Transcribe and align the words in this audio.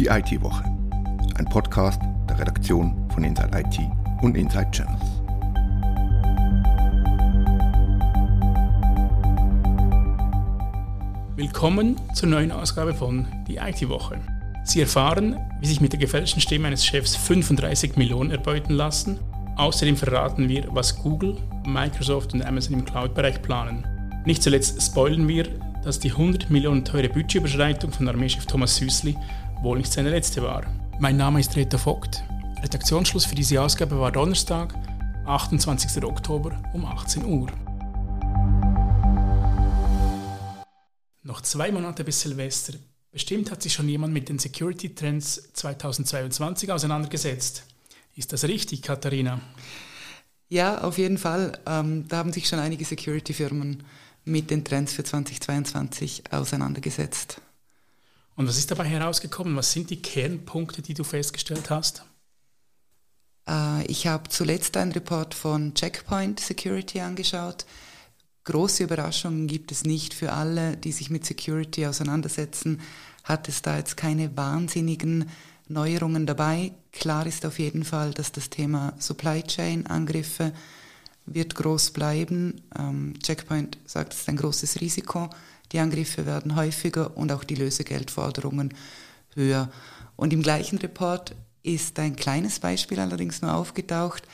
Die 0.00 0.06
IT-Woche. 0.06 0.64
Ein 1.34 1.44
Podcast 1.50 2.00
der 2.26 2.38
Redaktion 2.38 3.06
von 3.12 3.22
Inside 3.22 3.50
IT 3.52 3.80
und 4.22 4.34
Inside 4.34 4.70
Channels. 4.70 5.02
Willkommen 11.36 12.00
zur 12.14 12.30
neuen 12.30 12.50
Ausgabe 12.50 12.94
von 12.94 13.26
Die 13.46 13.56
IT-Woche. 13.56 14.18
Sie 14.64 14.80
erfahren, 14.80 15.36
wie 15.60 15.66
sich 15.66 15.82
mit 15.82 15.92
der 15.92 16.00
gefälschten 16.00 16.40
Stimme 16.40 16.68
eines 16.68 16.86
Chefs 16.86 17.14
35 17.16 17.96
Millionen 17.96 18.30
erbeuten 18.30 18.72
lassen. 18.72 19.18
Außerdem 19.56 19.98
verraten 19.98 20.48
wir, 20.48 20.64
was 20.70 20.96
Google, 20.96 21.36
Microsoft 21.66 22.32
und 22.32 22.42
Amazon 22.42 22.72
im 22.72 22.86
Cloud-Bereich 22.86 23.42
planen. 23.42 23.86
Nicht 24.24 24.42
zuletzt 24.42 24.80
spoilen 24.80 25.28
wir, 25.28 25.46
dass 25.84 25.98
die 25.98 26.10
100 26.10 26.48
Millionen 26.48 26.86
teure 26.86 27.10
Budgetüberschreitung 27.10 27.92
von 27.92 28.08
Armeechef 28.08 28.46
Thomas 28.46 28.76
Süßli 28.76 29.14
wohl 29.62 29.78
nicht 29.78 29.92
seine 29.92 30.10
letzte 30.10 30.42
war. 30.42 30.64
Mein 30.98 31.16
Name 31.16 31.40
ist 31.40 31.54
Rita 31.56 31.78
Vogt. 31.78 32.22
Redaktionsschluss 32.62 33.26
für 33.26 33.34
diese 33.34 33.60
Ausgabe 33.60 33.98
war 33.98 34.10
Donnerstag, 34.10 34.74
28. 35.26 36.02
Oktober 36.04 36.62
um 36.72 36.84
18 36.84 37.24
Uhr. 37.24 37.48
Noch 41.22 41.42
zwei 41.42 41.70
Monate 41.70 42.04
bis 42.04 42.20
Silvester. 42.20 42.74
Bestimmt 43.12 43.50
hat 43.50 43.62
sich 43.62 43.72
schon 43.72 43.88
jemand 43.88 44.14
mit 44.14 44.28
den 44.28 44.38
Security 44.38 44.94
Trends 44.94 45.52
2022 45.52 46.72
auseinandergesetzt. 46.72 47.64
Ist 48.16 48.32
das 48.32 48.44
richtig, 48.44 48.82
Katharina? 48.82 49.40
Ja, 50.48 50.80
auf 50.80 50.98
jeden 50.98 51.18
Fall. 51.18 51.58
Ähm, 51.66 52.06
da 52.08 52.18
haben 52.18 52.32
sich 52.32 52.48
schon 52.48 52.58
einige 52.58 52.84
Security-Firmen 52.84 53.82
mit 54.24 54.50
den 54.50 54.64
Trends 54.64 54.92
für 54.92 55.04
2022 55.04 56.24
auseinandergesetzt. 56.30 57.40
Und 58.36 58.48
was 58.48 58.58
ist 58.58 58.70
dabei 58.70 58.84
herausgekommen? 58.84 59.56
Was 59.56 59.72
sind 59.72 59.90
die 59.90 60.00
Kernpunkte, 60.00 60.82
die 60.82 60.94
du 60.94 61.04
festgestellt 61.04 61.70
hast? 61.70 62.04
Äh, 63.48 63.84
ich 63.86 64.06
habe 64.06 64.28
zuletzt 64.28 64.76
einen 64.76 64.92
Report 64.92 65.34
von 65.34 65.74
Checkpoint 65.74 66.40
Security 66.40 67.00
angeschaut. 67.00 67.66
Große 68.44 68.84
Überraschungen 68.84 69.46
gibt 69.46 69.70
es 69.70 69.84
nicht 69.84 70.14
für 70.14 70.32
alle, 70.32 70.76
die 70.76 70.92
sich 70.92 71.10
mit 71.10 71.26
Security 71.26 71.86
auseinandersetzen. 71.86 72.80
Hat 73.24 73.48
es 73.48 73.62
da 73.62 73.76
jetzt 73.76 73.96
keine 73.96 74.36
wahnsinnigen 74.36 75.28
Neuerungen 75.68 76.26
dabei? 76.26 76.72
Klar 76.92 77.26
ist 77.26 77.44
auf 77.44 77.58
jeden 77.58 77.84
Fall, 77.84 78.12
dass 78.12 78.32
das 78.32 78.50
Thema 78.50 78.94
Supply 78.98 79.42
Chain 79.42 79.86
Angriffe 79.86 80.52
wird 81.32 81.54
groß 81.54 81.92
bleiben. 81.92 82.62
Ähm, 82.78 83.14
Checkpoint 83.22 83.78
sagt, 83.86 84.12
es 84.12 84.20
ist 84.20 84.28
ein 84.28 84.36
großes 84.36 84.80
Risiko. 84.80 85.30
Die 85.72 85.78
Angriffe 85.78 86.26
werden 86.26 86.56
häufiger 86.56 87.16
und 87.16 87.32
auch 87.32 87.44
die 87.44 87.54
Lösegeldforderungen 87.54 88.74
höher. 89.34 89.70
Und 90.16 90.32
im 90.32 90.42
gleichen 90.42 90.78
Report 90.78 91.34
ist 91.62 91.98
ein 91.98 92.16
kleines 92.16 92.58
Beispiel 92.58 92.98
allerdings 92.98 93.42
nur 93.42 93.54
aufgetaucht. 93.54 94.24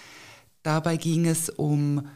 Dabei 0.62 0.97
ging 0.97 1.27
es 1.27 1.48
um 1.50 2.08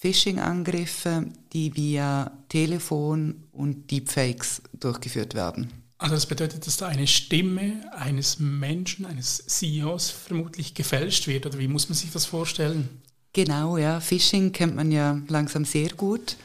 Phishing-Angriffe, 0.00 1.26
die 1.52 1.74
via 1.76 2.30
Telefon 2.48 3.44
und 3.52 3.90
Deepfakes 3.90 4.62
durchgeführt 4.72 5.34
werden. 5.34 5.70
Also 5.98 6.14
das 6.14 6.24
bedeutet, 6.24 6.66
dass 6.66 6.78
da 6.78 6.86
eine 6.86 7.06
Stimme 7.06 7.82
eines 7.92 8.38
Menschen, 8.38 9.04
eines 9.04 9.44
CEOs 9.46 10.08
vermutlich 10.08 10.72
gefälscht 10.72 11.26
wird, 11.26 11.44
oder 11.44 11.58
wie 11.58 11.68
muss 11.68 11.90
man 11.90 11.96
sich 11.96 12.10
das 12.10 12.24
vorstellen? 12.24 12.88
Genau, 13.32 13.76
ja. 13.76 14.00
Phishing 14.00 14.52
kennt 14.52 14.74
man 14.74 14.90
ja 14.90 15.20
langsam 15.28 15.64
sehr 15.64 15.90
gut. 15.90 16.36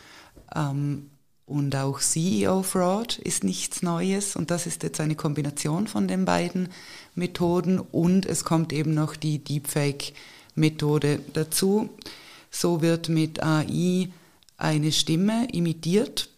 Ähm, 0.56 1.10
und 1.46 1.76
auch 1.76 2.00
CEO-Fraud 2.00 3.20
ist 3.20 3.44
nichts 3.44 3.82
Neues. 3.82 4.36
Und 4.36 4.52
das 4.52 4.66
ist 4.66 4.84
jetzt 4.84 5.00
eine 5.00 5.16
Kombination 5.16 5.88
von 5.88 6.08
den 6.08 6.26
beiden 6.26 6.70
Methoden. 7.14 7.80
Und 7.80 8.26
es 8.26 8.44
kommt 8.44 8.74
eben 8.74 8.94
noch 8.94 9.16
die 9.16 9.44
Deepfake-Methode 9.44 11.20
dazu. 11.34 11.90
So 12.50 12.82
wird 12.82 13.10
mit 13.10 13.44
AI 13.44 14.10
eine 14.58 14.92
Stimme 14.92 15.48
imitiert. 15.52 16.30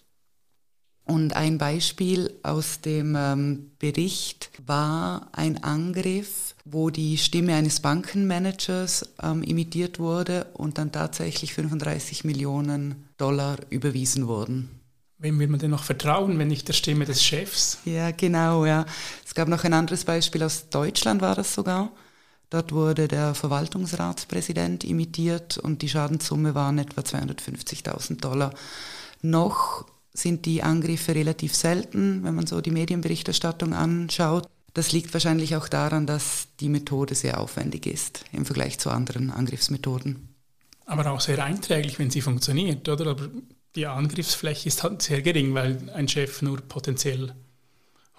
Und 1.06 1.34
ein 1.38 1.58
Beispiel 1.58 2.34
aus 2.44 2.82
dem 2.82 3.16
ähm, 3.18 3.72
Bericht 3.80 4.50
war 4.66 5.30
ein 5.32 5.64
Angriff, 5.64 6.54
wo 6.72 6.90
die 6.90 7.18
Stimme 7.18 7.56
eines 7.56 7.80
Bankenmanagers 7.80 9.10
ähm, 9.22 9.44
imitiert 9.44 10.00
wurde 10.00 10.48
und 10.54 10.78
dann 10.78 10.92
tatsächlich 10.92 11.54
35 11.54 12.24
Millionen 12.24 13.08
Dollar 13.18 13.58
überwiesen 13.70 14.28
wurden. 14.28 14.70
Wem 15.20 15.40
will 15.40 15.48
man 15.48 15.60
denn 15.60 15.72
noch 15.72 15.84
vertrauen, 15.84 16.38
wenn 16.38 16.48
nicht 16.48 16.68
der 16.68 16.74
Stimme 16.74 17.06
des 17.06 17.24
Chefs? 17.24 17.80
Ja, 17.86 18.12
genau, 18.12 18.66
ja. 18.66 18.86
Es 19.26 19.34
gab 19.34 19.48
noch 19.48 19.64
ein 19.64 19.74
anderes 19.74 20.06
Beispiel 20.06 20.44
aus 20.44 20.70
Deutschland, 20.70 21.22
war 21.22 21.34
das 21.34 21.54
sogar. 21.56 21.92
Dort 22.50 22.72
wurde 22.72 23.08
der 23.08 23.34
Verwaltungsratspräsident 23.34 24.84
imitiert 24.84 25.58
und 25.58 25.82
die 25.82 25.90
Schadenssumme 25.90 26.56
waren 26.56 26.78
etwa 26.78 27.02
250.000 27.02 28.22
Dollar. 28.22 28.54
Noch 29.22 29.86
sind 30.14 30.46
die 30.46 30.64
Angriffe 30.64 31.14
relativ 31.14 31.56
selten, 31.56 32.24
wenn 32.24 32.36
man 32.36 32.48
so 32.48 32.62
die 32.62 32.72
Medienberichterstattung 32.72 33.74
anschaut. 33.74 34.48
Das 34.78 34.92
liegt 34.92 35.12
wahrscheinlich 35.12 35.56
auch 35.56 35.70
daran, 35.70 36.06
dass 36.06 36.50
die 36.60 36.70
Methode 36.70 37.16
sehr 37.16 37.40
aufwendig 37.40 37.88
ist 37.88 38.26
im 38.32 38.46
Vergleich 38.46 38.78
zu 38.78 38.92
anderen 38.92 39.32
Angriffsmethoden. 39.32 40.36
Aber 40.86 41.10
auch 41.10 41.20
sehr 41.20 41.44
einträglich, 41.44 41.98
wenn 41.98 42.12
sie 42.12 42.22
funktioniert, 42.22 42.88
oder? 42.88 43.08
Aber 43.08 43.28
die 43.76 43.88
Angriffsfläche 43.88 44.68
ist 44.68 44.84
halt 44.84 45.02
sehr 45.02 45.24
gering, 45.24 45.56
weil 45.56 45.90
ein 45.96 46.08
Chef 46.08 46.44
nur 46.44 46.62
potenziell 46.62 47.34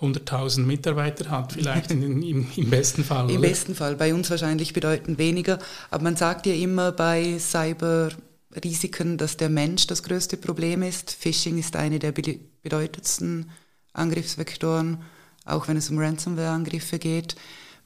100.000 0.00 0.62
Mitarbeiter 0.62 1.30
hat, 1.30 1.52
vielleicht 1.52 1.92
in, 1.92 2.22
im, 2.24 2.48
im, 2.56 2.70
besten 2.70 3.04
Fall. 3.04 3.30
Im 3.30 3.38
oder? 3.38 3.48
besten 3.48 3.76
Fall, 3.76 3.94
bei 3.94 4.12
uns 4.12 4.28
wahrscheinlich 4.28 4.72
bedeutend 4.72 5.16
weniger. 5.18 5.60
Aber 5.92 6.02
man 6.02 6.16
sagt 6.16 6.44
ja 6.44 6.54
immer 6.54 6.90
bei 6.90 7.38
Cyberrisiken, 7.38 9.16
dass 9.16 9.36
der 9.36 9.48
Mensch 9.48 9.86
das 9.86 10.02
größte 10.02 10.36
Problem 10.36 10.82
ist. 10.82 11.12
Phishing 11.12 11.56
ist 11.56 11.76
eine 11.76 12.00
der 12.00 12.10
bedeutendsten 12.10 13.48
Angriffsvektoren, 13.92 15.04
auch 15.48 15.68
wenn 15.68 15.76
es 15.76 15.90
um 15.90 15.98
Ransomware-Angriffe 15.98 16.98
geht. 16.98 17.36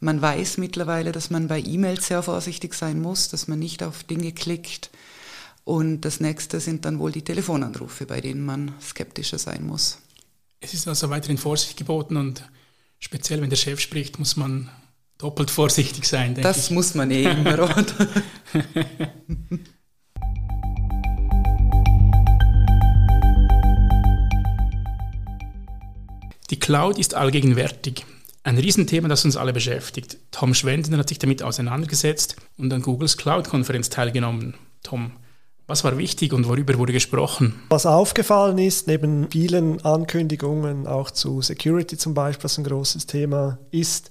Man 0.00 0.20
weiß 0.20 0.58
mittlerweile, 0.58 1.12
dass 1.12 1.30
man 1.30 1.48
bei 1.48 1.60
E-Mails 1.60 2.08
sehr 2.08 2.22
vorsichtig 2.22 2.74
sein 2.74 3.00
muss, 3.00 3.28
dass 3.28 3.48
man 3.48 3.58
nicht 3.58 3.82
auf 3.82 4.02
Dinge 4.04 4.32
klickt, 4.32 4.90
und 5.64 6.00
das 6.02 6.20
nächste 6.20 6.60
sind 6.60 6.84
dann 6.84 6.98
wohl 6.98 7.12
die 7.12 7.22
Telefonanrufe, 7.22 8.06
bei 8.06 8.20
denen 8.20 8.44
man 8.44 8.74
skeptischer 8.80 9.38
sein 9.38 9.64
muss. 9.64 9.98
Es 10.60 10.74
ist 10.74 10.88
also 10.88 11.10
weiterhin 11.10 11.38
Vorsicht 11.38 11.76
geboten 11.76 12.16
und 12.16 12.48
speziell 12.98 13.40
wenn 13.40 13.50
der 13.50 13.56
Chef 13.56 13.80
spricht, 13.80 14.18
muss 14.18 14.36
man 14.36 14.70
doppelt 15.18 15.50
vorsichtig 15.52 16.06
sein. 16.06 16.34
Das 16.34 16.66
ich. 16.66 16.70
muss 16.70 16.94
man 16.94 17.10
eh 17.10 17.24
immer, 17.24 17.54
oder? 17.54 17.84
Cloud 26.62 26.96
ist 26.96 27.14
allgegenwärtig. 27.14 28.06
Ein 28.44 28.56
Riesenthema, 28.56 29.08
das 29.08 29.24
uns 29.24 29.36
alle 29.36 29.52
beschäftigt. 29.52 30.18
Tom 30.30 30.54
Schwenden 30.54 30.96
hat 30.96 31.08
sich 31.08 31.18
damit 31.18 31.42
auseinandergesetzt 31.42 32.36
und 32.56 32.72
an 32.72 32.82
Googles 32.82 33.16
Cloud-Konferenz 33.16 33.90
teilgenommen. 33.90 34.54
Tom, 34.84 35.10
was 35.66 35.82
war 35.82 35.98
wichtig 35.98 36.32
und 36.32 36.46
worüber 36.46 36.78
wurde 36.78 36.92
gesprochen? 36.92 37.60
Was 37.68 37.84
aufgefallen 37.84 38.58
ist, 38.58 38.86
neben 38.86 39.28
vielen 39.28 39.84
Ankündigungen 39.84 40.86
auch 40.86 41.10
zu 41.10 41.42
Security 41.42 41.96
zum 41.96 42.14
Beispiel, 42.14 42.44
was 42.44 42.58
ein 42.58 42.64
großes 42.64 43.06
Thema 43.06 43.58
ist, 43.72 44.10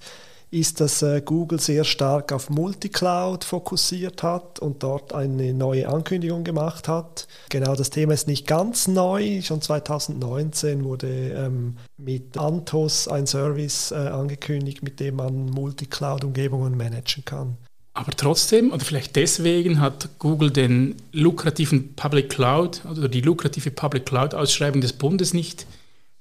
ist, 0.52 0.80
dass 0.80 1.02
äh, 1.02 1.22
Google 1.24 1.58
sehr 1.58 1.82
stark 1.84 2.30
auf 2.30 2.50
Multicloud 2.50 3.42
fokussiert 3.42 4.22
hat 4.22 4.58
und 4.58 4.82
dort 4.82 5.14
eine 5.14 5.54
neue 5.54 5.88
Ankündigung 5.88 6.44
gemacht 6.44 6.88
hat. 6.88 7.26
Genau 7.48 7.74
das 7.74 7.88
Thema 7.88 8.12
ist 8.12 8.28
nicht 8.28 8.46
ganz 8.46 8.86
neu. 8.86 9.40
Schon 9.40 9.62
2019 9.62 10.84
wurde 10.84 11.08
ähm, 11.08 11.78
mit 11.96 12.36
Antos 12.36 13.08
ein 13.08 13.26
Service 13.26 13.92
äh, 13.92 13.96
angekündigt, 13.96 14.82
mit 14.82 15.00
dem 15.00 15.16
man 15.16 15.46
Multicloud-Umgebungen 15.46 16.76
managen 16.76 17.24
kann. 17.24 17.56
Aber 17.94 18.12
trotzdem, 18.12 18.72
oder 18.72 18.84
vielleicht 18.84 19.16
deswegen, 19.16 19.80
hat 19.80 20.10
Google 20.18 20.50
den 20.50 20.96
lukrativen 21.12 21.94
Public 21.94 22.28
Cloud 22.28 22.82
oder 22.90 23.08
die 23.08 23.20
lukrative 23.22 23.70
Public 23.70 24.04
Cloud-Ausschreibung 24.06 24.82
des 24.82 24.92
Bundes 24.92 25.32
nicht 25.32 25.66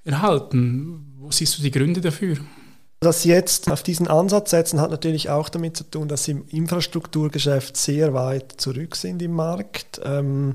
erhalten. 0.05 1.13
Wo 1.17 1.31
siehst 1.31 1.57
du 1.57 1.61
die 1.61 1.71
Gründe 1.71 1.99
dafür? 2.01 2.37
Dass 3.03 3.23
sie 3.23 3.29
jetzt 3.29 3.71
auf 3.71 3.81
diesen 3.81 4.07
Ansatz 4.07 4.51
setzen, 4.51 4.79
hat 4.79 4.91
natürlich 4.91 5.31
auch 5.31 5.49
damit 5.49 5.75
zu 5.75 5.83
tun, 5.83 6.07
dass 6.07 6.25
sie 6.25 6.33
im 6.33 6.45
Infrastrukturgeschäft 6.49 7.75
sehr 7.75 8.13
weit 8.13 8.53
zurück 8.57 8.95
sind 8.95 9.23
im 9.23 9.31
Markt. 9.31 9.99
Ähm, 10.03 10.53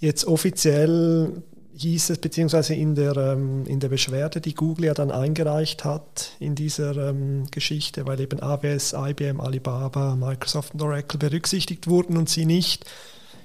jetzt 0.00 0.26
offiziell 0.26 1.44
hieß 1.76 2.10
es, 2.10 2.18
beziehungsweise 2.18 2.74
in 2.74 2.96
der, 2.96 3.16
ähm, 3.16 3.66
in 3.66 3.78
der 3.78 3.88
Beschwerde, 3.88 4.40
die 4.40 4.54
Google 4.54 4.86
ja 4.86 4.94
dann 4.94 5.12
eingereicht 5.12 5.84
hat 5.84 6.32
in 6.40 6.56
dieser 6.56 7.10
ähm, 7.10 7.44
Geschichte, 7.52 8.04
weil 8.04 8.20
eben 8.20 8.42
AWS, 8.42 8.94
IBM, 8.94 9.40
Alibaba, 9.40 10.16
Microsoft 10.16 10.74
und 10.74 10.82
Oracle 10.82 11.18
berücksichtigt 11.18 11.86
wurden 11.86 12.16
und 12.16 12.28
sie 12.28 12.46
nicht, 12.46 12.84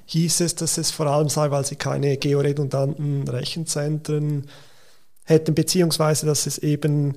hieß 0.07 0.41
es, 0.41 0.55
dass 0.55 0.79
es 0.79 0.89
vor 0.89 1.05
allem 1.05 1.29
sei, 1.29 1.51
weil 1.51 1.63
sie 1.63 1.75
keine 1.75 2.17
georedundanten 2.17 3.27
Rechenzentren 3.27 4.47
hätten, 5.25 5.53
beziehungsweise 5.53 6.25
dass 6.25 6.47
es 6.47 6.57
eben 6.57 7.13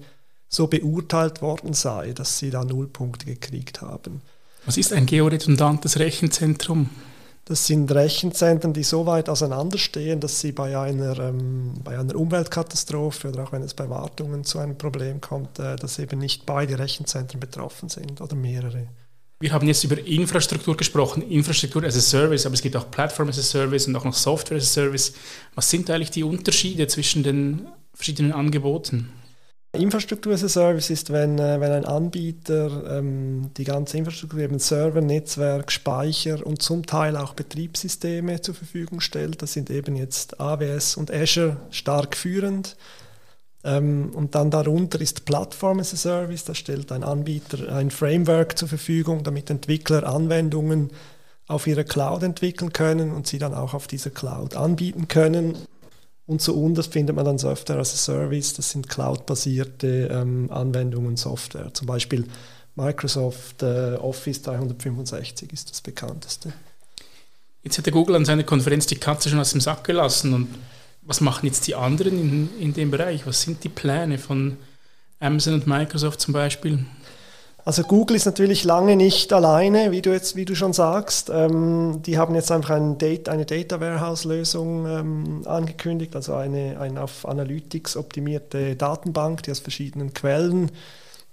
so 0.55 0.67
beurteilt 0.67 1.43
worden 1.43 1.75
sei, 1.75 2.13
dass 2.13 2.39
sie 2.39 2.51
da 2.51 2.65
Nullpunkte 2.65 3.27
gekriegt 3.27 3.83
haben. 3.83 4.23
Was 4.67 4.77
ist 4.77 4.93
ein 4.93 5.07
georedundantes 5.07 5.99
Rechenzentrum? 5.99 6.89
Das 7.47 7.67
sind 7.67 7.93
Rechenzentren, 7.93 8.73
die 8.73 8.85
so 8.85 9.05
weit 9.05 9.29
auseinanderstehen, 9.29 10.19
dass 10.21 10.41
sie 10.41 10.53
bei 10.53 10.79
einer, 10.79 11.19
ähm, 11.19 11.75
bei 11.85 11.99
einer 11.99 12.17
Umweltkatastrophe 12.17 13.29
oder 13.29 13.45
auch 13.45 13.53
wenn 13.53 13.63
es 13.63 13.75
bei 13.75 13.91
Wartungen 13.91 14.45
zu 14.45 14.59
einem 14.59 14.79
Problem 14.79 15.21
kommt, 15.21 15.59
äh, 15.59 15.77
dass 15.77 15.99
eben 15.99 16.19
nicht 16.19 16.47
beide 16.47 16.79
Rechenzentren 16.79 17.41
betroffen 17.41 17.91
sind 17.91 18.23
oder 18.23 18.35
mehrere. 18.35 18.87
Wir 19.41 19.53
haben 19.53 19.67
jetzt 19.67 19.85
über 19.85 19.99
Infrastruktur 19.99 20.75
gesprochen, 20.75 21.21
Infrastruktur 21.21 21.85
as 21.85 21.97
a 21.97 22.01
Service, 22.01 22.47
aber 22.47 22.55
es 22.55 22.63
gibt 22.63 22.77
auch 22.77 22.91
Plattform 22.91 23.29
as 23.29 23.39
a 23.39 23.43
Service 23.43 23.87
und 23.87 23.97
auch 23.97 24.05
noch 24.05 24.15
Software 24.15 24.57
as 24.57 24.65
a 24.65 24.67
Service. 24.67 25.13
Was 25.55 25.69
sind 25.69 25.91
eigentlich 25.91 26.13
die 26.13 26.25
Unterschiede 26.25 26.87
zwischen 26.87 27.25
den 27.25 27.67
verschiedenen 27.93 28.33
Angeboten? 28.33 29.11
Infrastruktur 29.75 30.33
as 30.33 30.45
a 30.45 30.49
Service 30.49 30.91
ist, 30.91 31.11
wenn, 31.11 31.39
äh, 31.39 31.61
wenn 31.61 31.73
ein 31.73 31.85
Anbieter 31.85 32.99
ähm, 32.99 33.51
die 33.57 33.65
ganze 33.65 33.99
Infrastruktur, 33.99 34.41
eben 34.41 34.59
Server, 34.59 35.01
Netzwerk, 35.01 35.71
Speicher 35.71 36.47
und 36.47 36.63
zum 36.63 36.87
Teil 36.87 37.17
auch 37.17 37.35
Betriebssysteme 37.35 38.41
zur 38.41 38.55
Verfügung 38.55 39.01
stellt. 39.01 39.43
Das 39.43 39.53
sind 39.53 39.71
eben 39.71 39.97
jetzt 39.97 40.41
AWS 40.41 40.97
und 40.97 41.11
Azure 41.11 41.57
stark 41.71 42.17
führend. 42.17 42.77
Ähm, 43.65 44.11
und 44.15 44.35
dann 44.35 44.51
darunter 44.51 45.01
ist 45.01 45.25
Plattform 45.25 45.81
as 45.81 45.95
a 45.95 45.97
Service. 45.97 46.45
Da 46.45 46.55
stellt 46.55 46.93
ein 46.93 47.03
Anbieter 47.03 47.75
ein 47.75 47.91
Framework 47.91 48.59
zur 48.59 48.69
Verfügung, 48.69 49.23
damit 49.23 49.51
Entwickler 49.51 50.07
Anwendungen 50.07 50.91
auf 51.47 51.67
ihrer 51.67 51.85
Cloud 51.85 52.23
entwickeln 52.23 52.73
können 52.73 53.13
und 53.13 53.27
sie 53.27 53.39
dann 53.39 53.55
auch 53.55 53.75
auf 53.75 53.87
dieser 53.87 54.11
Cloud 54.11 54.57
anbieten 54.57 55.09
können. 55.09 55.57
Und 56.27 56.41
so 56.41 56.55
unten 56.55 56.83
findet 56.83 57.15
man 57.15 57.25
dann 57.25 57.39
Software 57.39 57.79
as 57.79 57.93
a 57.93 57.97
Service, 57.97 58.55
das 58.55 58.71
sind 58.71 58.89
cloud-basierte 58.89 60.09
ähm, 60.11 60.51
Anwendungen, 60.51 61.17
Software. 61.17 61.73
Zum 61.75 61.87
Beispiel 61.87 62.25
Microsoft 62.77 63.63
äh, 63.63 63.97
Office 63.97 64.43
365 64.43 65.53
ist 65.53 65.71
das 65.71 65.81
bekannteste. 65.81 66.53
Jetzt 67.63 67.79
hat 67.79 67.87
der 67.87 67.93
Google 67.93 68.17
an 68.17 68.25
seiner 68.25 68.43
Konferenz 68.43 68.87
die 68.87 68.97
Katze 68.97 69.29
schon 69.29 69.39
aus 69.39 69.53
dem 69.53 69.61
Sack 69.61 69.85
gelassen. 69.85 70.35
Und 70.35 70.49
was 71.03 71.21
machen 71.21 71.47
jetzt 71.47 71.67
die 71.67 71.75
anderen 71.75 72.19
in, 72.19 72.61
in 72.61 72.75
dem 72.75 72.91
Bereich? 72.91 73.27
Was 73.27 73.43
sind 73.43 73.63
die 73.65 73.69
Pläne 73.69 74.19
von 74.19 74.57
Amazon 75.21 75.55
und 75.55 75.67
Microsoft 75.67 76.21
zum 76.21 76.33
Beispiel? 76.33 76.85
Also 77.67 77.83
Google 77.83 78.17
ist 78.17 78.27
natürlich 78.27 78.65
lange 78.65 78.95
nicht 78.95 79.33
alleine, 79.33 79.91
wie 79.91 80.03
du 80.03 80.13
jetzt, 80.13 80.37
wie 80.37 80.45
du 80.45 80.55
schon 80.55 80.75
sagst. 80.75 81.31
Ähm, 81.33 82.03
die 82.05 82.19
haben 82.19 82.35
jetzt 82.35 82.53
einfach 82.53 82.71
ein 82.71 82.99
Date, 82.99 83.31
eine 83.31 83.47
Data 83.47 83.81
Warehouse-Lösung 83.81 84.87
ähm, 84.87 85.43
angekündigt, 85.47 86.15
also 86.15 86.35
eine, 86.35 86.79
eine 86.79 87.03
auf 87.03 87.27
Analytics 87.27 87.97
optimierte 87.97 88.77
Datenbank, 88.77 89.45
die 89.45 89.51
aus 89.51 89.61
verschiedenen 89.61 90.13
Quellen 90.13 90.73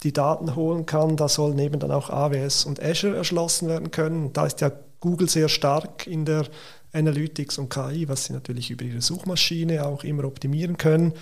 die 0.04 0.14
Daten 0.14 0.56
holen 0.56 0.86
kann. 0.86 1.18
Da 1.18 1.28
sollen 1.28 1.60
eben 1.60 1.80
dann 1.80 1.92
auch 1.92 2.10
AWS 2.10 2.64
und 2.64 2.82
Azure 2.82 3.18
erschlossen 3.18 3.68
werden 3.68 3.92
können. 3.92 4.32
Da 4.32 4.46
ist 4.46 4.62
ja 4.62 4.72
Google 5.02 5.28
sehr 5.28 5.50
stark 5.50 6.08
in 6.08 6.24
der 6.24 6.46
Analytics 6.94 7.58
und 7.58 7.70
KI, 7.70 8.08
was 8.08 8.26
sie 8.26 8.34
natürlich 8.34 8.72
über 8.72 8.86
ihre 8.86 9.02
Suchmaschine 9.02 9.86
auch 9.86 10.06
immer 10.06 10.24
optimieren 10.24 10.78
können. 10.78 11.14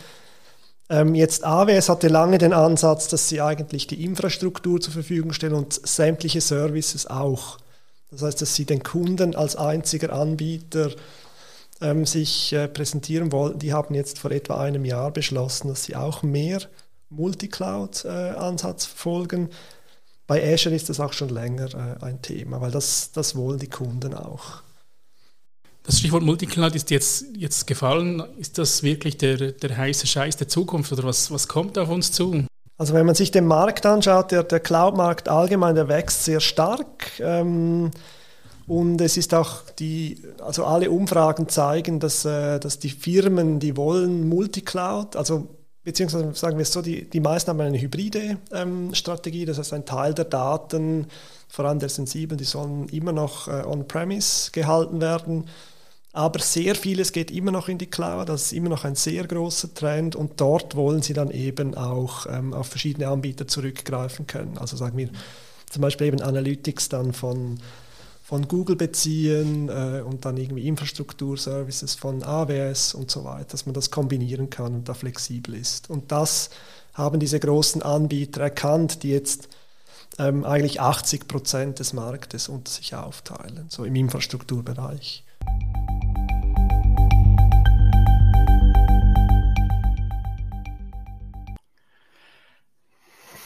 Ähm, 0.90 1.14
jetzt 1.14 1.44
AWS 1.44 1.90
hatte 1.90 2.08
lange 2.08 2.40
den 2.40 2.54
Ansatz, 2.54 3.08
dass 3.08 3.30
sie 3.30 3.42
eigentlich 3.42 3.86
die 3.88 4.04
Infrastruktur 4.04 4.82
zur 4.82 4.94
Verfügung 4.94 5.34
stellen 5.34 5.54
und 5.54 5.74
sämtliche 5.88 6.42
Services 6.42 7.06
auch. 7.06 7.60
Das 8.12 8.24
heißt, 8.24 8.42
dass 8.42 8.56
sie 8.56 8.66
den 8.66 8.82
Kunden 8.82 9.36
als 9.36 9.56
einziger 9.56 10.14
Anbieter 10.14 10.92
ähm, 11.80 12.06
sich 12.06 12.54
äh, 12.54 12.68
präsentieren 12.68 13.32
wollten. 13.32 13.60
Die 13.60 13.74
haben 13.74 13.94
jetzt 13.94 14.20
vor 14.20 14.32
etwa 14.32 14.60
einem 14.60 14.84
Jahr 14.84 15.12
beschlossen, 15.12 15.68
dass 15.68 15.84
sie 15.84 15.96
auch 15.96 16.24
mehr 16.24 16.62
Multicloud-Ansatz 17.10 18.86
äh, 18.86 18.88
verfolgen. 18.88 19.50
Bei 20.26 20.54
Azure 20.54 20.76
ist 20.76 20.90
das 20.90 21.00
auch 21.00 21.14
schon 21.14 21.30
länger 21.30 21.74
äh, 21.74 22.04
ein 22.04 22.22
Thema, 22.22 22.62
weil 22.62 22.72
das, 22.72 23.12
das 23.12 23.36
wollen 23.36 23.60
die 23.60 23.70
Kunden 23.70 24.14
auch. 24.14 24.64
Das 25.90 25.98
Stichwort 25.98 26.22
Multicloud 26.22 26.76
ist 26.76 26.92
jetzt, 26.92 27.26
jetzt 27.36 27.66
gefallen. 27.66 28.22
Ist 28.38 28.60
das 28.60 28.84
wirklich 28.84 29.18
der, 29.18 29.54
der 29.54 29.76
heiße 29.76 30.06
Scheiß 30.06 30.38
der 30.38 30.48
Zukunft 30.48 30.92
oder 30.92 31.04
was, 31.04 31.32
was 31.32 31.48
kommt 31.48 31.80
auf 31.80 31.90
uns 31.90 32.12
zu? 32.12 32.46
Also 32.78 32.94
wenn 32.94 33.08
man 33.08 33.16
sich 33.16 33.32
den 33.32 33.48
Markt 33.48 33.88
anschaut, 33.88 34.30
der, 34.30 34.44
der 34.44 34.60
Cloud-Markt 34.60 35.30
allgemein, 35.30 35.74
der 35.74 35.88
wächst 35.88 36.26
sehr 36.26 36.42
stark. 36.42 37.20
Ähm, 37.20 37.90
und 38.68 39.02
es 39.02 39.18
ist 39.18 39.34
auch 39.34 39.62
die, 39.80 40.22
also 40.38 40.64
alle 40.64 40.92
Umfragen 40.92 41.50
zeigen, 41.50 42.00
dass, 42.00 42.24
äh, 42.24 42.60
dass 42.60 42.78
die 42.78 42.92
Firmen, 42.92 43.60
die 43.60 43.76
wollen 43.76 44.30
Multicloud, 44.30 45.16
also 45.16 45.48
beziehungsweise 45.84 46.36
sagen 46.36 46.58
wir 46.58 46.64
es 46.64 46.72
so, 46.72 46.84
die, 46.84 47.10
die 47.10 47.20
meisten 47.20 47.50
haben 47.50 47.62
eine 47.62 47.82
hybride 47.82 48.38
ähm, 48.52 48.94
Strategie, 48.94 49.46
das 49.46 49.58
heißt 49.58 49.74
ein 49.74 49.88
Teil 49.88 50.14
der 50.14 50.26
Daten, 50.26 51.08
vor 51.48 51.66
allem 51.66 51.80
der 51.80 51.90
sensiblen, 51.90 52.38
die 52.38 52.44
sollen 52.44 52.88
immer 52.90 53.12
noch 53.12 53.48
äh, 53.48 53.64
on-premise 53.66 54.52
gehalten 54.52 55.02
werden 55.02 55.46
aber 56.12 56.40
sehr 56.40 56.74
vieles 56.76 57.12
geht 57.12 57.30
immer 57.30 57.52
noch 57.52 57.70
in 57.70 57.78
die 57.78 57.86
Cloud, 57.86 58.30
das 58.30 58.46
ist 58.46 58.54
immer 58.54 58.70
noch 58.70 58.84
ein 58.84 58.96
sehr 58.96 59.28
großer 59.28 59.74
Trend 59.74 60.16
und 60.16 60.42
dort 60.42 60.76
wollen 60.76 61.04
sie 61.04 61.14
dann 61.14 61.30
eben 61.30 61.76
auch 61.76 62.26
ähm, 62.28 62.54
auf 62.54 62.68
verschiedene 62.68 63.08
Anbieter 63.08 63.48
zurückgreifen 63.48 64.26
können. 64.26 64.58
Also 64.58 64.76
sagen 64.76 64.98
wir 64.98 65.10
zum 65.70 65.82
Beispiel 65.82 66.08
eben 66.08 66.22
Analytics 66.22 66.90
dann 66.90 67.14
von, 67.14 67.60
von 68.24 68.48
Google 68.48 68.76
beziehen 68.76 69.70
äh, 69.70 70.02
und 70.02 70.26
dann 70.26 70.38
irgendwie 70.38 70.68
Infrastrukturservices 70.68 71.94
von 71.94 72.24
AWS 72.24 72.96
und 72.96 73.12
so 73.12 73.24
weiter, 73.24 73.50
dass 73.52 73.68
man 73.68 73.76
das 73.76 73.92
kombinieren 73.92 74.50
kann 74.50 74.74
und 74.74 74.90
da 74.90 74.96
flexibel 74.96 75.54
ist. 75.54 75.92
Und 75.92 76.12
das 76.12 76.50
haben 76.94 77.20
diese 77.20 77.40
großen 77.40 77.84
Anbieter 77.84 78.42
erkannt, 78.42 79.04
die 79.04 79.12
jetzt 79.12 79.48
ähm, 80.18 80.44
eigentlich 80.44 80.82
80 80.82 81.28
Prozent 81.28 81.80
des 81.80 81.94
Marktes 81.94 82.50
unter 82.50 82.72
sich 82.72 82.96
aufteilen, 82.96 83.66
so 83.70 83.86
im 83.86 83.96
Infrastrukturbereich. 83.96 85.24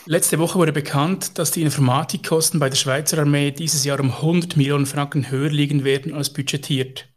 Letzte 0.05 0.37
Woche 0.37 0.59
wurde 0.59 0.73
bekannt, 0.73 1.37
dass 1.37 1.51
die 1.51 1.61
Informatikkosten 1.61 2.59
bei 2.59 2.67
der 2.67 2.75
Schweizer 2.75 3.19
Armee 3.19 3.51
dieses 3.51 3.85
Jahr 3.85 4.01
um 4.01 4.11
100 4.11 4.57
Millionen 4.57 4.85
Franken 4.85 5.31
höher 5.31 5.49
liegen 5.49 5.85
werden 5.85 6.13
als 6.13 6.33
budgetiert. 6.33 7.07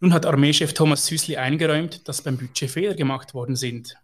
Nun 0.00 0.12
hat 0.12 0.26
Armeechef 0.26 0.74
Thomas 0.74 1.06
Süßli 1.06 1.38
eingeräumt, 1.38 2.06
dass 2.06 2.20
beim 2.20 2.36
Budget 2.36 2.70
Fehler 2.70 2.94
gemacht 2.94 3.32
worden 3.32 3.56
sind. 3.56 3.96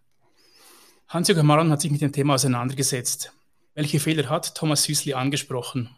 Hans-Jürgen 1.08 1.46
Maron 1.46 1.70
hat 1.70 1.82
sich 1.82 1.90
mit 1.90 2.00
dem 2.00 2.12
Thema 2.12 2.34
auseinandergesetzt. 2.34 3.32
Welche 3.74 4.00
Fehler 4.00 4.30
hat 4.30 4.54
Thomas 4.54 4.84
Süßli 4.84 5.12
angesprochen? 5.12 5.90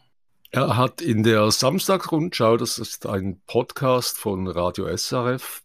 Er 0.51 0.77
hat 0.77 1.01
in 1.01 1.23
der 1.23 1.53
Samstagsrundschau, 1.53 2.57
das 2.57 2.79
ist 2.79 3.07
ein 3.07 3.41
Podcast 3.47 4.19
von 4.19 4.49
Radio 4.49 4.89
SRF, 4.95 5.63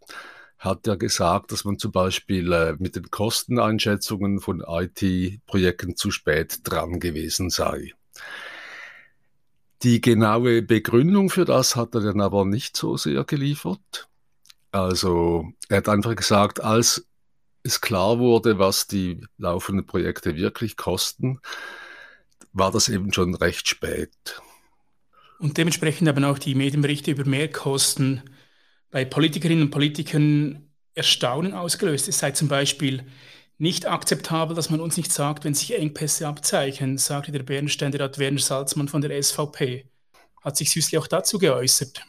hat 0.57 0.87
er 0.87 0.97
gesagt, 0.97 1.51
dass 1.51 1.65
man 1.65 1.77
zum 1.77 1.91
Beispiel 1.91 2.51
äh, 2.51 2.75
mit 2.79 2.95
den 2.95 3.09
Kosteneinschätzungen 3.11 4.39
von 4.39 4.63
IT-Projekten 4.67 5.95
zu 5.95 6.11
spät 6.11 6.59
dran 6.63 6.99
gewesen 6.99 7.49
sei. 7.49 7.93
Die 9.83 10.01
genaue 10.01 10.63
Begründung 10.63 11.29
für 11.29 11.45
das 11.45 11.75
hat 11.75 11.93
er 11.93 12.01
dann 12.01 12.21
aber 12.21 12.45
nicht 12.45 12.75
so 12.75 12.97
sehr 12.97 13.23
geliefert. 13.23 14.07
Also 14.71 15.51
er 15.69 15.77
hat 15.77 15.89
einfach 15.89 16.15
gesagt, 16.15 16.63
als 16.63 17.05
es 17.63 17.81
klar 17.81 18.17
wurde, 18.17 18.57
was 18.57 18.87
die 18.87 19.21
laufenden 19.37 19.85
Projekte 19.85 20.35
wirklich 20.35 20.77
kosten, 20.77 21.39
war 22.53 22.71
das 22.71 22.89
eben 22.89 23.13
schon 23.13 23.35
recht 23.35 23.67
spät. 23.67 24.41
Und 25.39 25.57
dementsprechend 25.57 26.07
haben 26.07 26.23
auch 26.23 26.39
die 26.39 26.55
Medienberichte 26.55 27.11
über 27.11 27.25
Mehrkosten 27.25 28.23
bei 28.91 29.05
Politikerinnen 29.05 29.65
und 29.65 29.71
Politikern 29.71 30.69
Erstaunen 30.93 31.53
ausgelöst. 31.53 32.07
Es 32.07 32.19
sei 32.19 32.31
zum 32.31 32.47
Beispiel 32.47 33.05
nicht 33.57 33.87
akzeptabel, 33.87 34.55
dass 34.55 34.69
man 34.69 34.79
uns 34.79 34.97
nicht 34.97 35.11
sagt, 35.11 35.43
wenn 35.43 35.53
sich 35.53 35.77
Engpässe 35.77 36.27
abzeichnen, 36.27 36.97
sagte 36.97 37.31
der 37.31 37.43
Bärenständerat 37.43 38.19
Werner 38.19 38.39
Salzmann 38.39 38.87
von 38.87 39.01
der 39.01 39.21
SVP. 39.21 39.89
Hat 40.41 40.57
sich 40.57 40.71
Süßli 40.71 40.97
auch 40.97 41.07
dazu 41.07 41.39
geäußert? 41.39 42.01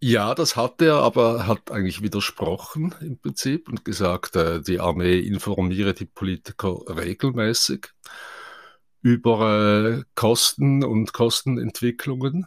Ja, 0.00 0.34
das 0.34 0.54
hat 0.54 0.80
er, 0.80 0.96
aber 0.96 1.48
hat 1.48 1.72
eigentlich 1.72 2.02
widersprochen 2.02 2.94
im 3.00 3.18
Prinzip 3.18 3.68
und 3.68 3.84
gesagt, 3.84 4.36
äh, 4.36 4.60
die 4.62 4.78
Armee 4.78 5.18
informiere 5.18 5.92
die 5.92 6.04
Politiker 6.04 6.78
regelmäßig 6.88 7.88
über 9.02 9.98
äh, 9.98 10.02
Kosten 10.14 10.84
und 10.84 11.12
Kostenentwicklungen. 11.12 12.46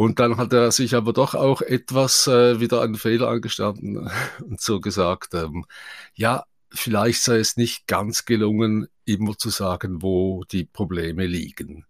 Und 0.00 0.18
dann 0.18 0.38
hat 0.38 0.54
er 0.54 0.72
sich 0.72 0.94
aber 0.94 1.12
doch 1.12 1.34
auch 1.34 1.60
etwas 1.60 2.26
äh, 2.26 2.58
wieder 2.58 2.80
einen 2.80 2.94
Fehler 2.94 3.28
angestanden 3.28 4.10
und 4.42 4.58
so 4.58 4.80
gesagt, 4.80 5.34
ähm, 5.34 5.66
ja, 6.14 6.44
vielleicht 6.70 7.22
sei 7.22 7.36
es 7.36 7.58
nicht 7.58 7.86
ganz 7.86 8.24
gelungen, 8.24 8.88
immer 9.04 9.36
zu 9.36 9.50
sagen, 9.50 10.00
wo 10.00 10.42
die 10.44 10.64
Probleme 10.64 11.26
liegen. 11.26 11.84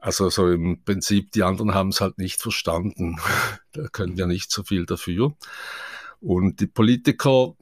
Also 0.00 0.28
so 0.28 0.50
im 0.50 0.84
Prinzip, 0.84 1.32
die 1.32 1.44
anderen 1.44 1.72
haben 1.72 1.88
es 1.88 2.02
halt 2.02 2.18
nicht 2.18 2.42
verstanden. 2.42 3.18
da 3.72 3.88
können 3.88 4.18
wir 4.18 4.26
nicht 4.26 4.50
so 4.50 4.62
viel 4.62 4.84
dafür. 4.84 5.34
Und 6.20 6.60
die 6.60 6.66
Politiker, 6.66 7.54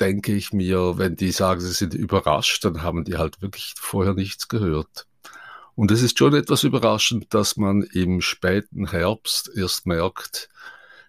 denke 0.00 0.32
ich 0.34 0.54
mir, 0.54 0.96
wenn 0.96 1.14
die 1.14 1.30
sagen, 1.30 1.60
sie 1.60 1.72
sind 1.72 1.92
überrascht, 1.92 2.64
dann 2.64 2.82
haben 2.82 3.04
die 3.04 3.18
halt 3.18 3.42
wirklich 3.42 3.74
vorher 3.76 4.14
nichts 4.14 4.48
gehört. 4.48 5.06
Und 5.76 5.90
es 5.90 6.02
ist 6.02 6.18
schon 6.18 6.34
etwas 6.34 6.62
überraschend, 6.62 7.34
dass 7.34 7.56
man 7.56 7.82
im 7.82 8.20
späten 8.20 8.88
Herbst 8.90 9.50
erst 9.54 9.86
merkt, 9.86 10.48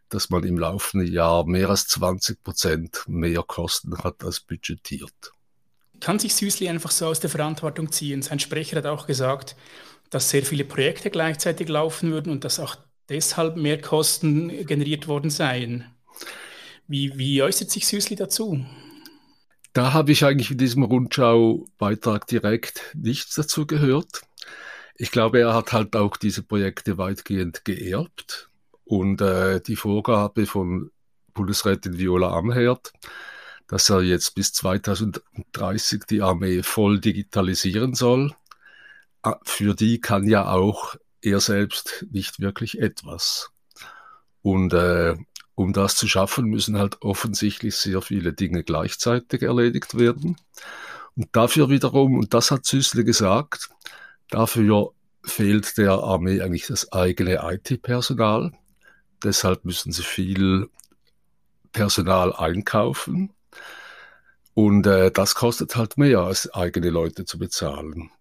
dass 0.09 0.29
man 0.29 0.43
im 0.43 0.57
laufenden 0.57 1.11
Jahr 1.11 1.45
mehr 1.45 1.69
als 1.69 1.87
20 1.87 2.43
Prozent 2.43 3.03
mehr 3.07 3.43
Kosten 3.43 3.97
hat 3.99 4.23
als 4.23 4.39
budgetiert. 4.39 5.13
Kann 5.99 6.19
sich 6.19 6.35
Süßli 6.35 6.67
einfach 6.67 6.91
so 6.91 7.07
aus 7.07 7.19
der 7.19 7.29
Verantwortung 7.29 7.91
ziehen? 7.91 8.21
Sein 8.21 8.39
Sprecher 8.39 8.77
hat 8.77 8.85
auch 8.85 9.07
gesagt, 9.07 9.55
dass 10.09 10.29
sehr 10.29 10.43
viele 10.43 10.65
Projekte 10.65 11.09
gleichzeitig 11.09 11.67
laufen 11.69 12.11
würden 12.11 12.31
und 12.31 12.43
dass 12.43 12.59
auch 12.59 12.75
deshalb 13.09 13.55
mehr 13.55 13.81
Kosten 13.81 14.65
generiert 14.65 15.07
worden 15.07 15.29
seien. 15.29 15.85
Wie, 16.87 17.17
wie 17.17 17.41
äußert 17.41 17.71
sich 17.71 17.87
Süßli 17.87 18.15
dazu? 18.15 18.65
Da 19.75 19.91
habe 19.91 20.13
ich 20.13 20.23
eigentlich 20.23 20.51
in 20.51 20.57
diesem 20.57 20.83
Rundschau-Beitrag 20.83 22.27
direkt 22.27 22.95
nichts 22.95 23.35
dazu 23.35 23.67
gehört. 23.67 24.21
Ich 24.95 25.11
glaube, 25.11 25.41
er 25.41 25.53
hat 25.53 25.73
halt 25.73 25.97
auch 25.97 26.15
diese 26.15 26.43
Projekte 26.43 26.97
weitgehend 26.97 27.65
geerbt 27.65 28.49
und 28.85 29.19
äh, 29.19 29.59
die 29.59 29.75
Vorgabe 29.75 30.45
von 30.45 30.91
Bundesrätin 31.33 31.97
Viola 31.97 32.31
Amherd, 32.31 32.93
dass 33.67 33.89
er 33.89 34.01
jetzt 34.01 34.33
bis 34.33 34.53
2030 34.53 36.03
die 36.09 36.21
Armee 36.21 36.63
voll 36.63 37.01
digitalisieren 37.01 37.95
soll, 37.95 38.33
für 39.43 39.75
die 39.75 39.99
kann 39.99 40.25
ja 40.25 40.47
auch 40.47 40.95
er 41.19 41.41
selbst 41.41 42.05
nicht 42.11 42.39
wirklich 42.39 42.79
etwas. 42.79 43.49
Und 44.41 44.73
äh, 44.73 45.17
um 45.55 45.73
das 45.73 45.95
zu 45.95 46.07
schaffen, 46.07 46.45
müssen 46.45 46.77
halt 46.77 47.01
offensichtlich 47.01 47.75
sehr 47.75 48.01
viele 48.01 48.33
Dinge 48.33 48.63
gleichzeitig 48.63 49.41
erledigt 49.41 49.97
werden. 49.97 50.37
Und 51.15 51.29
dafür 51.31 51.69
wiederum, 51.69 52.19
und 52.19 52.33
das 52.33 52.51
hat 52.51 52.65
Süßle 52.65 53.05
gesagt, 53.05 53.69
dafür 54.29 54.91
fehlt 55.23 55.77
der 55.77 55.93
Armee 55.93 56.41
eigentlich 56.41 56.67
das 56.67 56.91
eigene 56.91 57.39
IT-Personal. 57.41 58.51
Deshalb 59.23 59.65
müssen 59.65 59.91
sie 59.91 60.03
viel 60.03 60.69
Personal 61.71 62.33
einkaufen. 62.33 63.33
Und 64.53 64.87
äh, 64.87 65.11
das 65.11 65.35
kostet 65.35 65.75
halt 65.75 65.97
mehr, 65.97 66.19
als 66.19 66.53
eigene 66.53 66.89
Leute 66.89 67.25
zu 67.25 67.37
bezahlen. 67.37 68.11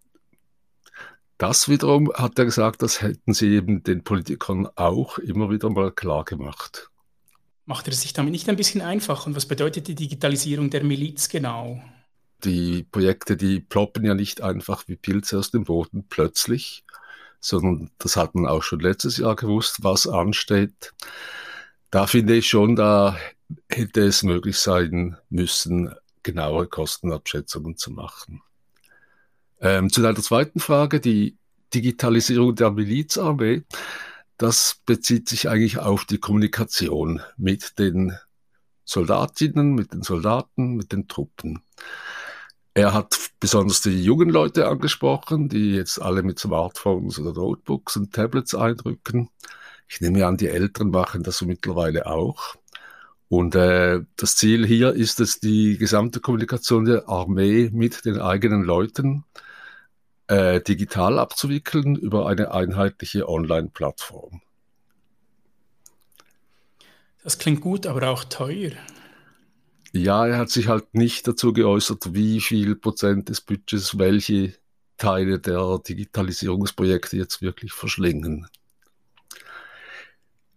Das 1.39 1.69
wiederum 1.69 2.13
hat 2.15 2.39
er 2.39 2.45
gesagt, 2.45 2.83
das 2.83 3.03
hätten 3.03 3.35
sie 3.35 3.55
eben 3.55 3.83
den 3.83 4.05
Politikern 4.05 4.69
auch 4.77 5.19
immer 5.19 5.51
wieder 5.51 5.69
mal 5.69 5.91
klar 5.93 6.25
gemacht. 6.25 6.91
Macht 7.67 7.89
er 7.89 7.95
sich 7.95 8.13
damit 8.13 8.33
nicht 8.33 8.49
ein 8.49 8.57
bisschen 8.57 8.83
einfach? 8.83 9.27
Und 9.27 9.37
was 9.37 9.47
bedeutet 9.47 9.89
die 9.89 9.95
Digitalisierung 9.95 10.71
der 10.71 10.85
Miliz 10.85 11.29
genau? 11.29 11.83
Die 12.45 12.83
Projekte, 12.83 13.37
die 13.37 13.61
ploppen 13.61 14.05
ja 14.05 14.15
nicht 14.15 14.43
einfach 14.43 14.87
wie 14.87 14.97
Pilze 14.97 15.39
aus 15.39 15.51
dem 15.51 15.65
Boden 15.65 16.05
plötzlich, 16.09 16.85
sondern 17.41 17.91
das 17.99 18.17
hat 18.17 18.35
man 18.35 18.47
auch 18.47 18.63
schon 18.63 18.81
letztes 18.81 19.17
Jahr 19.17 19.35
gewusst, 19.35 19.83
was 19.83 20.07
ansteht. 20.07 20.93
Da 21.91 22.07
finde 22.07 22.35
ich 22.35 22.49
schon, 22.49 22.77
da 22.77 23.17
hätte 23.71 24.03
es 24.03 24.23
möglich 24.23 24.59
sein 24.59 25.17
müssen, 25.31 25.95
genauere 26.23 26.67
Kostenabschätzungen 26.67 27.77
zu 27.77 27.93
machen. 27.93 28.43
Ähm, 29.61 29.91
zu 29.91 30.03
deiner 30.03 30.21
zweiten 30.21 30.61
Frage, 30.61 31.01
die 31.01 31.39
Digitalisierung 31.73 32.55
der 32.55 32.71
Milizarmee, 32.71 33.63
das 34.37 34.81
bezieht 34.87 35.29
sich 35.29 35.49
eigentlich 35.49 35.79
auf 35.79 36.05
die 36.05 36.19
Kommunikation 36.19 37.21
mit 37.37 37.79
den 37.79 38.17
Soldatinnen, 38.85 39.75
mit 39.75 39.93
den 39.93 40.03
Soldaten, 40.03 40.75
mit 40.77 40.93
den 40.93 41.09
Truppen. 41.09 41.63
Er 42.75 42.93
hat 42.93 43.31
besonders 43.39 43.81
die 43.81 44.03
jungen 44.03 44.31
Leute 44.31 44.67
angesprochen, 44.69 45.49
die 45.49 45.75
jetzt 45.75 46.03
alle 46.03 46.23
mit 46.23 46.39
Smartphones 46.41 47.19
oder 47.21 47.33
Notebooks 47.33 47.97
und 47.97 48.13
Tablets 48.13 48.55
eindrücken. 48.55 49.31
Ich 49.89 50.01
nehme 50.01 50.27
an, 50.27 50.37
die 50.37 50.49
Älteren 50.49 50.91
machen 50.91 51.23
das 51.23 51.39
so 51.39 51.47
mittlerweile 51.47 52.07
auch. 52.07 52.57
Und 53.29 53.55
äh, 53.55 54.01
das 54.17 54.37
Ziel 54.37 54.67
hier 54.67 54.93
ist 54.93 55.21
es, 55.21 55.41
die 55.41 55.79
gesamte 55.79 56.21
Kommunikation 56.21 56.85
der 56.85 57.09
Armee 57.09 57.71
mit 57.73 58.05
den 58.05 58.21
eigenen 58.21 58.65
Leuten 58.65 59.25
äh, 59.35 59.54
digital 60.31 61.19
abzuwickeln 61.19 61.97
über 61.97 62.27
eine 62.27 62.53
einheitliche 62.53 63.29
Online-Plattform. 63.29 64.41
Das 67.23 67.39
klingt 67.39 67.61
gut, 67.61 67.87
aber 67.87 68.09
auch 68.09 68.25
teuer. 68.25 68.73
Ja, 69.93 70.27
er 70.27 70.39
hat 70.39 70.51
sich 70.51 70.69
halt 70.69 70.95
nicht 70.95 71.29
dazu 71.29 71.53
geäußert, 71.53 72.15
wie 72.15 72.41
viel 72.41 72.75
Prozent 72.75 73.29
des 73.29 73.41
Budgets 73.41 73.99
welche 73.99 74.55
Teile 74.97 75.39
der 75.41 75.79
Digitalisierungsprojekte 75.87 77.17
jetzt 77.17 77.43
wirklich 77.43 77.73
verschlingen. 77.73 78.49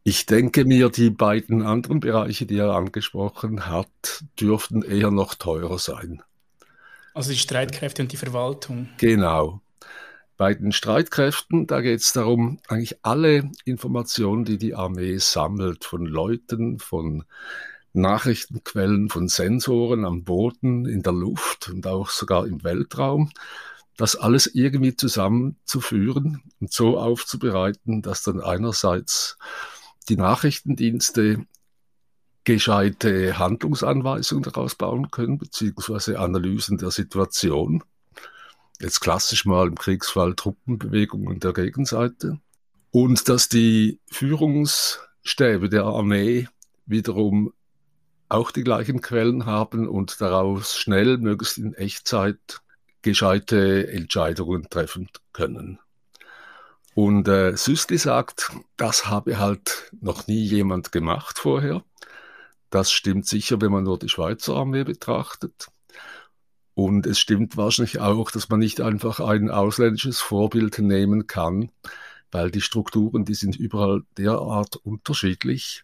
Ich 0.04 0.26
denke 0.26 0.64
mir, 0.64 0.90
die 0.90 1.10
beiden 1.10 1.62
anderen 1.62 2.00
Bereiche, 2.00 2.46
die 2.46 2.58
er 2.58 2.72
angesprochen 2.72 3.68
hat, 3.68 4.24
dürften 4.40 4.82
eher 4.82 5.12
noch 5.12 5.36
teurer 5.36 5.80
sein. 5.80 6.24
Also 7.18 7.32
die 7.32 7.40
Streitkräfte 7.40 8.04
und 8.04 8.12
die 8.12 8.18
Verwaltung. 8.18 8.90
Genau. 9.00 9.60
Bei 10.38 10.54
den 10.54 10.72
Streitkräften, 10.72 11.66
da 11.66 11.82
geht 11.82 12.02
es 12.02 12.14
darum, 12.14 12.60
eigentlich 12.68 13.04
alle 13.04 13.50
Informationen, 13.66 14.46
die 14.46 14.60
die 14.60 14.76
Armee 14.76 15.18
sammelt, 15.18 15.84
von 15.84 16.06
Leuten, 16.06 16.78
von 16.78 17.24
Nachrichtenquellen 17.94 19.10
von 19.10 19.30
Sensoren 19.30 20.06
am 20.06 20.26
Boden, 20.26 20.86
in 20.86 21.02
der 21.02 21.14
Luft 21.14 21.70
und 21.70 21.88
auch 21.88 22.12
sogar 22.12 22.46
im 22.46 22.64
Weltraum, 22.64 23.32
das 23.98 24.16
alles 24.16 24.46
irgendwie 24.54 24.96
zusammenzuführen 24.96 26.44
und 26.60 26.72
so 26.72 27.00
aufzubereiten, 27.00 28.04
dass 28.04 28.22
dann 28.22 28.42
einerseits 28.42 29.40
die 30.08 30.18
Nachrichtendienste 30.18 31.48
gescheite 32.48 33.38
Handlungsanweisungen 33.38 34.44
daraus 34.44 34.74
bauen 34.74 35.12
können, 35.12 35.38
beziehungsweise 35.38 36.18
Analysen 36.18 36.78
der 36.78 36.92
Situation. 36.92 37.84
Jetzt 38.80 39.02
klassisch 39.02 39.44
mal 39.44 39.68
im 39.68 39.76
Kriegsfall 39.76 40.34
Truppenbewegungen 40.34 41.42
der 41.42 41.52
Gegenseite. 41.52 42.40
Und 42.92 43.28
dass 43.28 43.50
die 43.50 44.00
Führungsstäbe 44.10 45.68
der 45.68 45.84
Armee 45.84 46.48
wiederum 46.86 47.52
auch 48.30 48.52
die 48.52 48.64
gleichen 48.64 49.02
Quellen 49.02 49.46
haben 49.46 49.86
und 49.86 50.22
daraus 50.22 50.78
schnell, 50.78 51.18
möglichst 51.18 51.58
in 51.58 51.74
Echtzeit, 51.74 52.62
gescheite 53.02 53.92
Entscheidungen 53.92 54.70
treffen 54.70 55.10
können. 55.34 55.80
Und 56.96 57.28
äh, 57.28 57.58
Süßli 57.58 57.98
sagt, 57.98 58.52
das 58.78 59.08
habe 59.08 59.38
halt 59.38 59.92
noch 60.00 60.28
nie 60.28 60.46
jemand 60.46 60.94
gemacht 60.94 61.40
vorher. 61.40 61.84
Das 62.70 62.92
stimmt 62.92 63.26
sicher, 63.26 63.62
wenn 63.62 63.72
man 63.72 63.84
nur 63.84 63.98
die 63.98 64.10
Schweizer 64.10 64.56
Armee 64.56 64.84
betrachtet. 64.84 65.68
Und 66.74 67.08
es 67.08 67.20
stimmt 67.20 67.58
wahrscheinlich 67.58 68.00
auch, 68.00 68.30
dass 68.30 68.50
man 68.50 68.60
nicht 68.60 68.82
einfach 68.82 69.20
ein 69.20 69.50
ausländisches 69.50 70.20
Vorbild 70.20 70.78
nehmen 70.80 71.26
kann, 71.26 71.72
weil 72.32 72.52
die 72.52 72.62
Strukturen, 72.62 73.26
die 73.26 73.34
sind 73.34 73.56
überall 73.56 74.04
derart 74.18 74.76
unterschiedlich 74.76 75.84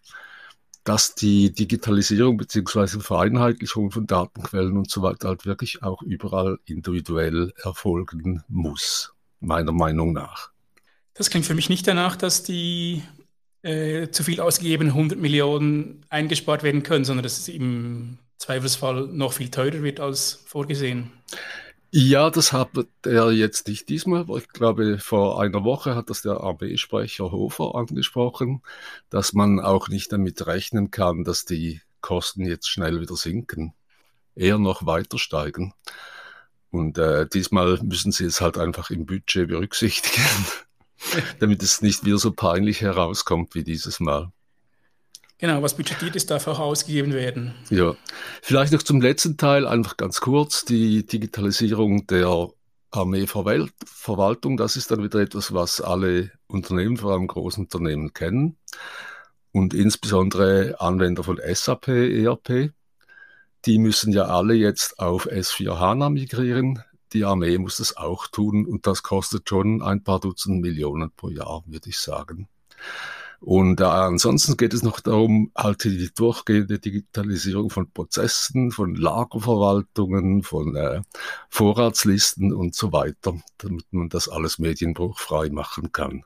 dass 0.84 1.14
die 1.14 1.50
Digitalisierung 1.50 2.36
beziehungsweise 2.36 3.00
Vereinheitlichung 3.00 3.90
von 3.90 4.06
Datenquellen 4.06 4.76
und 4.76 4.90
so 4.90 5.02
weiter 5.02 5.28
halt 5.28 5.46
wirklich 5.46 5.82
auch 5.82 6.02
überall 6.02 6.58
individuell 6.66 7.52
erfolgen 7.62 8.44
muss, 8.48 9.14
meiner 9.40 9.72
Meinung 9.72 10.12
nach. 10.12 10.50
Das 11.14 11.30
klingt 11.30 11.46
für 11.46 11.54
mich 11.54 11.70
nicht 11.70 11.86
danach, 11.88 12.16
dass 12.16 12.42
die 12.42 13.02
äh, 13.64 14.10
zu 14.10 14.22
viel 14.22 14.40
ausgegebenen 14.40 14.92
100 14.92 15.18
Millionen 15.18 16.04
eingespart 16.10 16.62
werden 16.62 16.82
können, 16.82 17.04
sondern 17.04 17.24
dass 17.24 17.38
es 17.38 17.48
im 17.48 18.18
Zweifelsfall 18.38 19.08
noch 19.08 19.32
viel 19.32 19.50
teurer 19.50 19.82
wird 19.82 20.00
als 20.00 20.44
vorgesehen. 20.46 21.10
Ja, 21.90 22.28
das 22.28 22.52
hat 22.52 22.70
er 23.04 23.30
jetzt 23.30 23.68
nicht 23.68 23.88
diesmal. 23.88 24.26
Ich 24.36 24.48
glaube, 24.48 24.98
vor 24.98 25.40
einer 25.40 25.62
Woche 25.62 25.94
hat 25.94 26.10
das 26.10 26.22
der 26.22 26.40
AB-Sprecher 26.40 27.30
Hofer 27.30 27.76
angesprochen, 27.76 28.62
dass 29.10 29.32
man 29.32 29.60
auch 29.60 29.88
nicht 29.88 30.12
damit 30.12 30.46
rechnen 30.46 30.90
kann, 30.90 31.22
dass 31.22 31.44
die 31.44 31.80
Kosten 32.00 32.44
jetzt 32.44 32.68
schnell 32.68 33.00
wieder 33.00 33.16
sinken, 33.16 33.74
eher 34.34 34.58
noch 34.58 34.86
weiter 34.86 35.18
steigen. 35.18 35.72
Und 36.70 36.98
äh, 36.98 37.28
diesmal 37.32 37.78
müssen 37.84 38.10
sie 38.10 38.24
es 38.24 38.40
halt 38.40 38.58
einfach 38.58 38.90
im 38.90 39.06
Budget 39.06 39.46
berücksichtigen, 39.46 40.26
damit 41.40 41.62
es 41.62 41.82
nicht 41.82 42.04
wieder 42.04 42.18
so 42.18 42.32
peinlich 42.32 42.80
herauskommt 42.80 43.54
wie 43.54 43.64
dieses 43.64 44.00
Mal. 44.00 44.32
Genau, 45.38 45.62
was 45.62 45.76
budgetiert 45.76 46.16
ist, 46.16 46.30
darf 46.30 46.46
auch 46.46 46.60
ausgegeben 46.60 47.12
werden. 47.12 47.54
Ja, 47.68 47.96
vielleicht 48.40 48.72
noch 48.72 48.82
zum 48.82 49.00
letzten 49.00 49.36
Teil 49.36 49.66
einfach 49.66 49.96
ganz 49.96 50.20
kurz. 50.20 50.64
Die 50.64 51.04
Digitalisierung 51.04 52.06
der 52.06 52.48
Armeeverwaltung, 52.90 54.56
das 54.56 54.76
ist 54.76 54.90
dann 54.90 55.02
wieder 55.02 55.18
etwas, 55.18 55.52
was 55.52 55.80
alle 55.80 56.30
Unternehmen, 56.46 56.96
vor 56.96 57.12
allem 57.12 57.26
Großunternehmen 57.26 58.12
kennen 58.12 58.56
und 59.54 59.74
insbesondere 59.74 60.80
Anwender 60.80 61.22
von 61.24 61.40
SAP, 61.44 61.88
ERP. 61.88 62.72
die 63.66 63.78
müssen 63.78 64.12
ja 64.12 64.24
alle 64.24 64.54
jetzt 64.54 64.98
auf 64.98 65.28
S4 65.28 65.78
HANA 65.78 66.10
migrieren. 66.10 66.82
Die 67.14 67.24
Armee 67.24 67.58
muss 67.58 67.76
das 67.76 67.96
auch 67.96 68.26
tun 68.26 68.66
und 68.66 68.86
das 68.86 69.04
kostet 69.04 69.48
schon 69.48 69.82
ein 69.82 70.02
paar 70.02 70.20
Dutzend 70.20 70.60
Millionen 70.60 71.12
pro 71.12 71.30
Jahr, 71.30 71.62
würde 71.66 71.88
ich 71.88 71.98
sagen. 71.98 72.48
Und 73.40 73.80
äh, 73.80 73.84
ansonsten 73.84 74.56
geht 74.56 74.74
es 74.74 74.82
noch 74.82 75.00
darum, 75.00 75.52
halt 75.54 75.84
die 75.84 76.10
durchgehende 76.14 76.78
Digitalisierung 76.78 77.70
von 77.70 77.90
Prozessen, 77.90 78.70
von 78.70 78.94
Lagerverwaltungen, 78.94 80.42
von 80.42 80.74
äh, 80.74 81.02
Vorratslisten 81.50 82.52
und 82.52 82.74
so 82.74 82.92
weiter, 82.92 83.34
damit 83.58 83.84
man 83.92 84.08
das 84.08 84.28
alles 84.28 84.58
medienbruchfrei 84.58 85.50
machen 85.50 85.92
kann. 85.92 86.24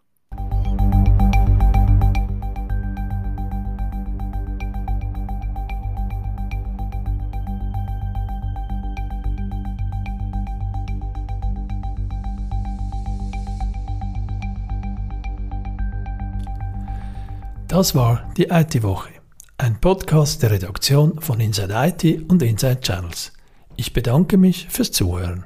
Das 17.78 17.94
war 17.94 18.28
die 18.36 18.48
IT-Woche, 18.50 19.10
ein 19.56 19.80
Podcast 19.80 20.42
der 20.42 20.50
Redaktion 20.50 21.20
von 21.20 21.38
Inside 21.38 21.72
IT 21.72 22.28
und 22.28 22.42
Inside 22.42 22.80
Channels. 22.80 23.32
Ich 23.76 23.92
bedanke 23.92 24.36
mich 24.36 24.66
fürs 24.68 24.90
Zuhören. 24.90 25.44